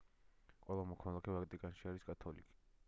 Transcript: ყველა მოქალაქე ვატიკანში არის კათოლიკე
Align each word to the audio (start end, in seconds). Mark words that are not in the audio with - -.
ყველა 0.63 0.85
მოქალაქე 0.93 1.37
ვატიკანში 1.37 1.87
არის 1.93 2.11
კათოლიკე 2.11 2.63